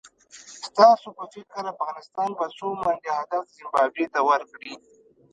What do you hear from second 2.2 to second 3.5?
به څو منډي هدف